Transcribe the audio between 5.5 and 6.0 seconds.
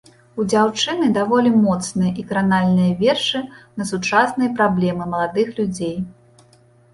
людзей.